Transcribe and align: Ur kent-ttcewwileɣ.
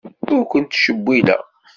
Ur 0.35 0.41
kent-ttcewwileɣ. 0.51 1.41